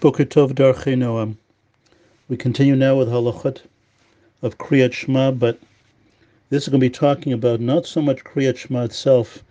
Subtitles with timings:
[0.00, 1.36] Boker Tov Noam.
[2.28, 3.62] We continue now with halachot
[4.42, 5.58] of Kriyat Shema, but
[6.50, 9.42] this is going to be talking about not so much Kriyat Shema itself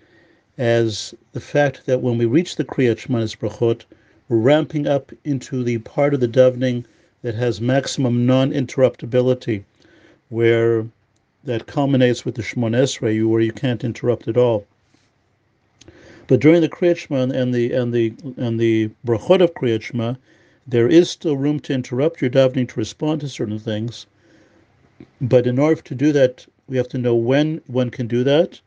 [0.57, 3.81] as the fact that when we reach the Kriyat Shema brachot,
[4.29, 6.86] we're ramping up into the part of the davening
[7.23, 9.66] that has maximum non-interruptibility,
[10.29, 10.88] where
[11.43, 14.66] that culminates with the Shemon Esrei, where you can't interrupt at all.
[16.28, 20.16] But during the Kriyat Shema and the and the and the brachot of Kriyat Shema,
[20.68, 24.07] there is still room to interrupt your davening to respond to certain things.
[25.21, 28.60] But in order to do that, we have to know when one can do that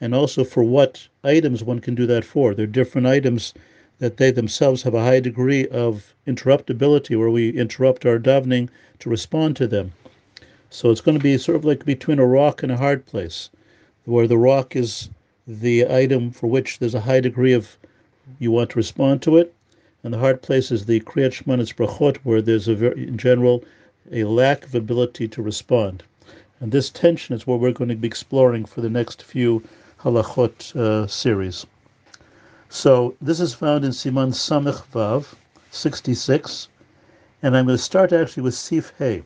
[0.00, 2.54] and also for what items one can do that for.
[2.54, 3.52] There are different items
[3.98, 8.68] that they themselves have a high degree of interruptibility where we interrupt our davening
[9.00, 9.92] to respond to them.
[10.70, 13.50] So it's going to be sort of like between a rock and a hard place,
[14.04, 15.10] where the rock is
[15.48, 17.78] the item for which there's a high degree of
[18.38, 19.54] you want to respond to it,
[20.04, 23.64] and the hard place is the Kriyat Shema Brachot, where there's a very, in general,
[24.12, 26.02] a lack of ability to respond.
[26.60, 29.62] And this tension is what we're going to be exploring for the next few
[30.00, 31.64] halachot uh, series.
[32.68, 35.34] So this is found in Siman Samech Vav,
[35.70, 36.68] 66,
[37.42, 39.22] and I'm going to start actually with Sif Hey,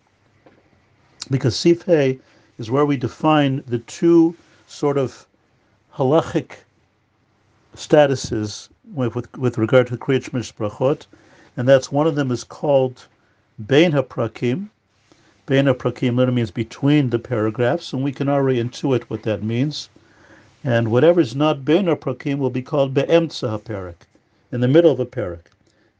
[1.33, 2.21] because Sif Hey
[2.59, 4.37] is where we define the two
[4.69, 5.27] sort of
[5.97, 6.57] halachic
[7.77, 11.07] statuses with, with, with regard to Kriyat Shmish Brachot,
[11.57, 13.07] and that's one of them is called
[13.67, 14.69] Bein HaPrakim.
[15.47, 19.91] Bein HaPrakim literally means between the paragraphs, and we can already intuit what that means.
[20.65, 24.07] And whatever is not Bein HaPrakim will be called Be'emtza HaPerak,
[24.51, 25.47] in the middle of a parak.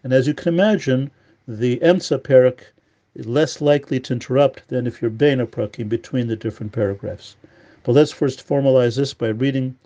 [0.03, 1.11] And as you can imagine,
[1.47, 2.73] the Emtza Perak
[3.15, 7.37] is less likely to interrupt than if you're Bein HaPrakim, between the different paragraphs.
[7.85, 9.77] But let's first formalize this by reading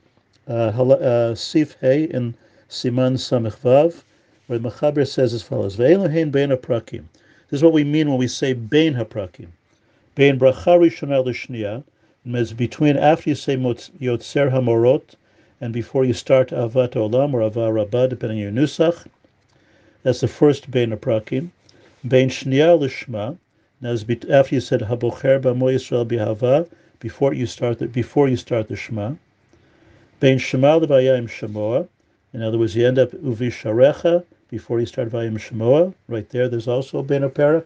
[0.47, 2.35] uh, uh, Sif Hey in
[2.69, 4.03] Siman Samech Vav,
[4.47, 7.05] where the Mechaber says as follows: Ve'elohein bein haprakim.
[7.49, 9.47] This is what we mean when we say bein haprakim.
[10.15, 11.85] Bein bracha rishona l'shniya
[12.23, 15.15] means between after you say yotzer hamorot
[15.63, 19.07] and before you start avat olam or avar rabbah, depending on your nusach.
[20.03, 21.49] That's the first bein haprakim.
[22.07, 23.39] Bein shniya l'shma.
[23.81, 26.69] Now, after you said habocher b'mo Yisrael bihava,
[27.01, 29.15] before you start the before you start the Shema.
[30.21, 31.89] Bein Shema le'vayim Shemoah.
[32.33, 35.95] In other words, you end up uvisharecha before you start Vayim Shemoa.
[36.09, 37.65] Right there, there's also Ben Aperak.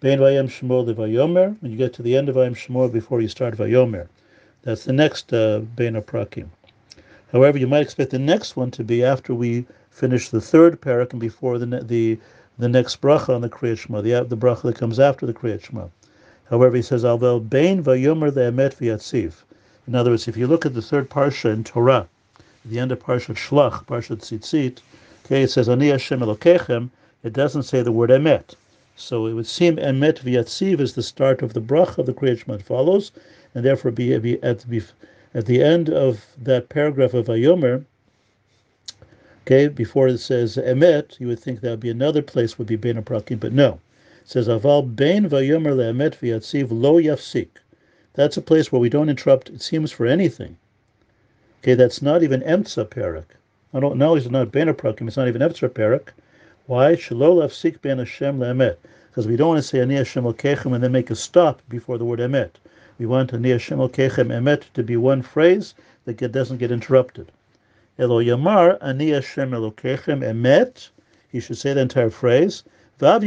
[0.00, 1.56] Ben Vayim Shemoah Vayomer.
[1.60, 4.06] When you get to the end of Vayim Shemoah before you start Vayomer.
[4.62, 6.48] That's the next uh, Ben Aprakim.
[7.32, 11.12] However, you might expect the next one to be after we finish the third parak
[11.12, 12.18] and before the the
[12.58, 15.64] the next bracha on the Kriyat Shema, the, the bracha that comes after the Kriyat
[15.64, 15.88] Shema.
[16.48, 19.42] However, he says, Alvel Bain Vayomer the Emet V'yatziv.
[19.88, 22.08] In other words, if you look at the third parsha in Torah,
[22.64, 24.78] the end of Parsha Shlach, Parsha Tzitzit,
[25.24, 26.90] okay, it says Ani Hashem Elokechem.
[27.22, 28.54] It doesn't say the word Emet.
[28.96, 32.58] So it would seem Emet v'yatziv is the start of the bracha of the Shema
[32.58, 33.12] follows,
[33.54, 34.82] and therefore be, be, at, be,
[35.34, 37.84] at the end of that paragraph of Vayomer,
[39.46, 42.76] okay, before it says Emet, you would think that would be another place would be
[42.76, 43.78] Ben Aprakim, but no.
[44.28, 47.46] Says Aval Bein Vayomer le'emet v'yatziv lo yafsik.
[48.14, 50.56] That's a place where we don't interrupt, it seems, for anything.
[51.62, 53.36] Okay, that's not even Emtsa Perak.
[53.72, 56.12] I don't know, it's not Ben Aprakim, it's not even Emtsa Perak.
[56.66, 56.96] Why?
[56.96, 58.78] Shalol Sik Ben Hashem Le'emet.
[59.08, 61.96] Because we don't want to say Ani Hashem Kechem and then make a stop before
[61.96, 62.50] the word Emet.
[62.98, 67.30] We want Ani Hashem Kechem Emet to be one phrase that doesn't get interrupted.
[67.96, 70.88] Elo Yamar Ani Hashem Emet.
[71.30, 72.64] He should say the entire phrase.
[72.98, 73.20] Then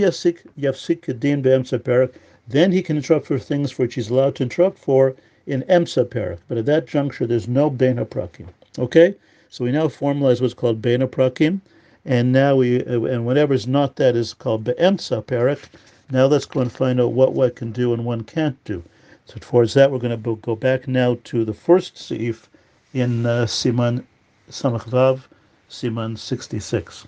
[2.72, 5.16] he can interrupt for things for which he's allowed to interrupt for
[5.46, 6.40] in Emsa Perak.
[6.48, 8.48] But at that juncture, there's no Bein HaPrakim.
[8.80, 9.14] Okay?
[9.50, 11.62] So we now formalize what's called Bein HaPrakim.
[12.06, 15.70] And now we, uh, and whatever is not that is called Be'emsa Perak.
[16.10, 18.82] Now let's go and find out what one can do and one can't do.
[19.26, 22.48] So towards that, we're going to go back now to the first Seif
[22.96, 24.04] in uh, Siman
[24.50, 25.22] Samach Vav,
[25.70, 27.06] Siman 66.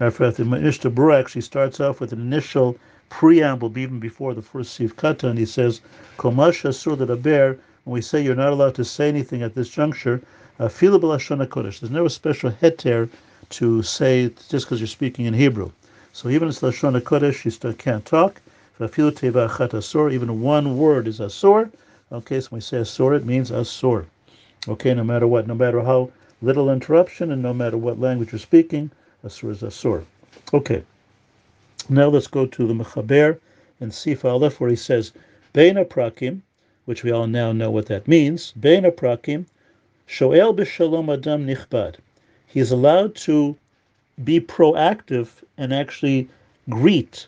[0.00, 2.76] Of the Mishnah Berurah actually starts off with an initial
[3.10, 5.80] preamble, even before the first Sif Kata, and he says,
[6.18, 10.20] Komash Asur bear when we say you're not allowed to say anything at this juncture,
[10.68, 11.78] Fila B'Lashon Kodesh.
[11.78, 13.08] There's no special heter
[13.50, 15.70] to say just because you're speaking in Hebrew.
[16.12, 18.40] So even as Lashon Kodesh, you still can't talk.
[18.80, 21.70] Even one word is asur.
[22.10, 24.06] Okay, so when we say asur, it means asur.
[24.66, 26.10] Okay, no matter what, no matter how
[26.42, 28.90] little interruption and no matter what language you're speaking,
[29.24, 30.04] asur is asur.
[30.52, 30.82] Okay,
[31.88, 33.38] now let's go to the Mechaber
[33.80, 35.12] and Sif Aleph, where he says,
[35.52, 36.42] Bein Prakim,
[36.84, 38.52] which we all now know what that means.
[38.60, 39.46] Bein Prakim,
[40.06, 41.96] Shoel b'Shalom Adam Nichbad.
[42.46, 43.56] He is allowed to
[44.22, 45.28] be proactive
[45.58, 46.28] and actually
[46.70, 47.26] greet,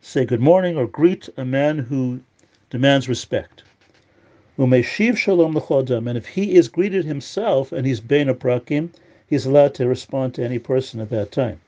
[0.00, 2.20] say good morning, or greet a man who
[2.70, 3.62] demands respect.
[4.58, 8.90] Umeshiv shalom l'chodam, and if he is greeted himself and he's bein aprakim,
[9.28, 11.58] he's allowed to respond to any person at that time.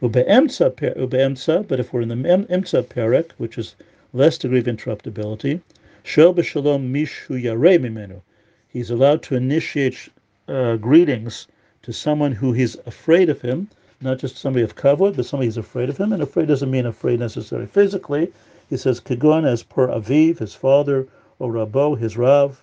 [0.00, 3.76] But if we're in the emtza perek, which is
[4.12, 5.60] less degree of interruptibility,
[6.04, 7.40] b'shalom mishu
[7.80, 8.20] mimenu,
[8.68, 10.08] he's allowed to initiate
[10.48, 11.46] uh, greetings
[11.82, 13.68] to someone who he's afraid of him,
[14.00, 16.12] not just somebody of kavod, but somebody who's afraid of him.
[16.12, 18.32] And afraid doesn't mean afraid necessarily physically.
[18.68, 21.06] He says kagon as per aviv, his father,
[21.38, 22.62] or rabo, his rav,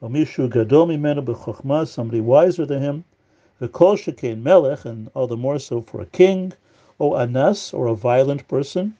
[0.00, 3.04] or mishu gadol mimenu somebody wiser than him,
[3.60, 6.52] v'kol shekein melech, and all the more so for a king,
[6.96, 8.96] or anas, or a violent person,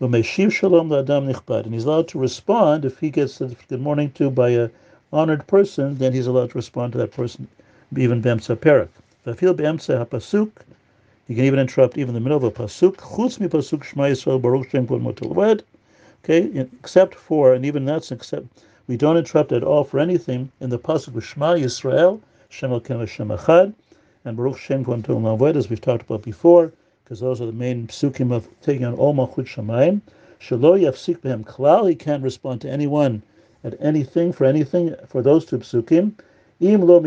[0.00, 4.12] V'meshiv shalom la'adam nichbad, and he's allowed to respond if he gets a good morning
[4.12, 4.70] to by a
[5.12, 7.48] honored person, then he's allowed to respond to that person,
[7.96, 8.90] even b'emtza perak.
[9.26, 10.52] V'afil b'emtza ha'pasuk,
[11.26, 12.94] he can even interrupt even the middle of a pasuk.
[12.98, 15.58] Chutz mi pasuk Shema Yisrael Baruch Shem Kol Motel
[16.22, 18.46] Okay, except for, and even that's except,
[18.86, 22.20] we don't interrupt at all for anything in the pasuk Shema Yisrael,
[22.56, 23.74] Shem Elkem Hashem Echad,
[24.24, 26.72] and Baruch Shem Kol Motel as we've talked about before,
[27.02, 30.00] because those are the main psukim of taking on all Malchut Shemaim.
[30.38, 33.22] Shalo Yafsik Behem Klal, he can't respond to anyone
[33.64, 36.12] at anything for anything for those two psukim.
[36.60, 36.98] Im lo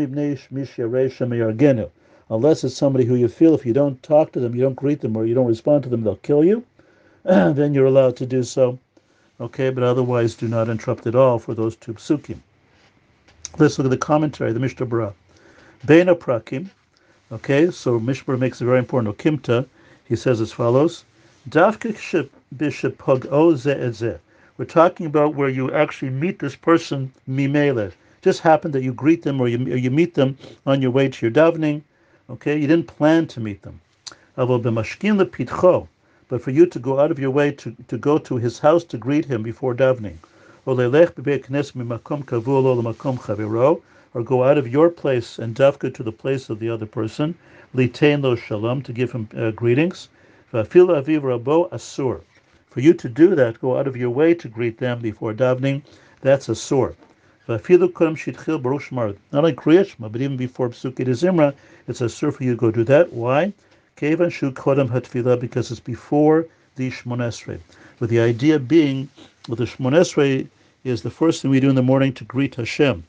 [2.30, 5.00] Unless it's somebody who you feel if you don't talk to them, you don't greet
[5.00, 6.62] them, or you don't respond to them, they'll kill you.
[7.22, 8.78] then you're allowed to do so.
[9.40, 12.36] Okay, but otherwise do not interrupt at all for those two psukim.
[13.56, 15.14] Let's look at the commentary, the Mishnah Berurah.
[15.86, 16.70] Beina prakim.
[17.30, 19.64] Okay, so Mishnah makes a very important okimta.
[20.08, 21.04] He says as follows:
[21.48, 23.00] Davka bishop
[24.58, 27.92] we're talking about where you actually meet this person mimele.
[28.22, 30.36] Just happened that you greet them or you, or you meet them
[30.66, 31.82] on your way to your davening.
[32.28, 33.80] Okay, you didn't plan to meet them.
[34.34, 34.48] But
[36.42, 38.98] for you to go out of your way to, to go to his house to
[38.98, 40.16] greet him before davening.
[44.18, 47.36] Or go out of your place and dafka to the place of the other person.
[47.72, 50.08] Litain lo shalom to give him uh, greetings.
[50.52, 52.20] asur.
[52.68, 55.82] For you to do that, go out of your way to greet them before davening,
[56.20, 56.96] that's a sore.
[57.46, 61.54] Not only Kriyashma, but even before Psuki de Zimra,
[61.86, 63.12] it's a sur for you to go do that.
[63.12, 63.52] Why?
[63.94, 66.44] Kevan Shu Kodam Hatfila, because it's before
[66.74, 67.60] the Shmonesre.
[68.00, 69.10] With the idea being,
[69.48, 70.48] with the Shmonesre
[70.82, 73.04] is the first thing we do in the morning to greet Hashem.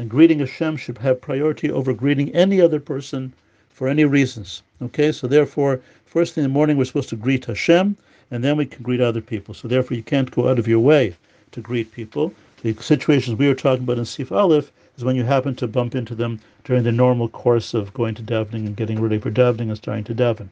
[0.00, 3.32] And greeting Hashem should have priority over greeting any other person
[3.68, 4.62] for any reasons.
[4.80, 7.96] Okay, so therefore, first thing in the morning we're supposed to greet Hashem,
[8.30, 9.54] and then we can greet other people.
[9.54, 11.16] So therefore, you can't go out of your way
[11.50, 12.32] to greet people.
[12.62, 15.96] The situations we are talking about in Sif Aleph is when you happen to bump
[15.96, 19.68] into them during the normal course of going to davening and getting ready for davening
[19.68, 20.48] and starting to daven.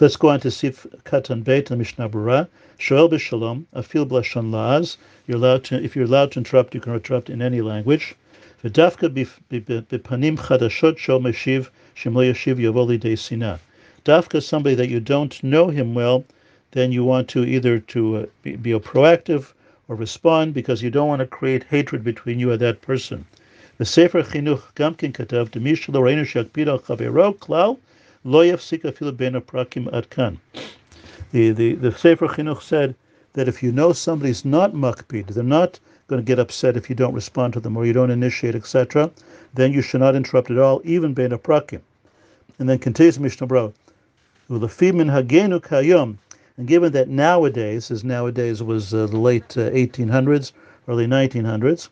[0.00, 2.48] Let's go on to Sif Katan Beit and Mishnah Berurah.
[2.78, 4.96] Shoel b'shalom, afil b'lashon la'az.
[5.26, 8.14] You're allowed to, if you're allowed to interrupt, you can interrupt in any language.
[8.64, 13.58] V'dafka b'panim chadashot shol meshiv shem lo yashiv yavoli de sinah
[14.06, 16.24] dafka somebody that you don't know him well,
[16.70, 19.52] then you want to either to uh, be, be proactive
[19.86, 23.26] or respond because you don't want to create hatred between you and that person.
[23.76, 27.76] The Sefer Chinuch Gamkin Katav Demish Lo Reinu Shakpid Al Chavero Klal
[28.22, 30.36] Lo Yafsik Afilu Ben Aprakim Adkan.
[31.32, 32.94] The the the Sefer Chinuch said
[33.32, 36.94] that if you know somebody's not makpid, they're not going to get upset if you
[36.94, 39.10] don't respond to them or you don't initiate, etc.,
[39.54, 41.80] then you should not interrupt at all, even Ben Aprakim.
[42.58, 43.72] And then continues Mishnah Bro.
[44.50, 44.68] And
[46.66, 50.52] given that nowadays, as nowadays was uh, the late uh, 1800s,
[50.88, 51.88] early 1900s,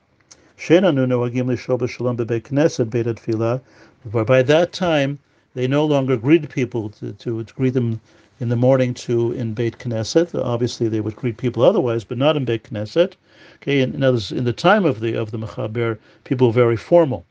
[4.26, 5.18] by that time,
[5.54, 8.00] they no longer greet people to, to, to, greet them
[8.40, 10.34] in the morning to in Beit Knesset.
[10.34, 13.14] Obviously, they would greet people otherwise, but not in Beit Knesset.
[13.56, 17.24] Okay, in, in, in the time of the of the Mechaber, people were very formal,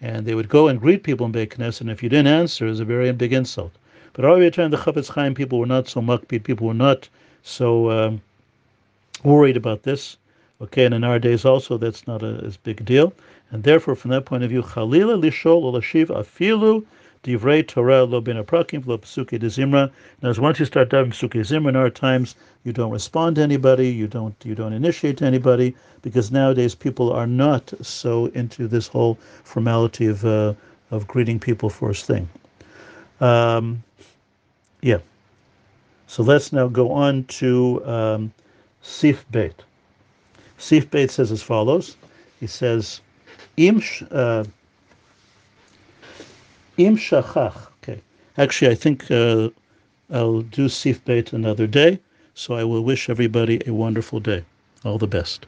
[0.00, 1.82] and they would go and greet people in Beit Knesset.
[1.82, 3.72] And if you didn't answer, it was a very big insult.
[4.12, 7.08] But all the time, the Chafetz Chaim people were not so makpid, people were not
[7.42, 8.20] so um,
[9.24, 10.18] worried about this.
[10.60, 13.12] Okay, and in our days also, that's not a, as big deal.
[13.50, 16.84] And therefore, from that point of view, Chalila lishol or lashiv afilu
[17.22, 19.90] divrei Torah lo ben aprakim lo psuke de zimra.
[20.22, 23.88] Now, once you start diving psuke zimra in our times, you don't respond to anybody,
[23.88, 29.18] you don't you don't initiate anybody, because nowadays people are not so into this whole
[29.44, 30.54] formality of uh,
[30.90, 32.28] of greeting people first thing.
[33.20, 33.82] Um,
[34.80, 34.98] yeah.
[36.06, 38.32] So let's now go on to um,
[38.82, 39.62] Sif Beit.
[40.58, 41.96] Sif Beit says as follows.
[42.40, 43.00] He says,
[43.56, 44.44] Im, uh,
[46.76, 47.68] Im Shachach.
[47.82, 48.00] Okay.
[48.38, 49.50] Actually, I think uh,
[50.10, 51.98] I'll do Sif Beit another day.
[52.34, 54.42] So I will wish everybody a wonderful day.
[54.84, 55.46] All the best.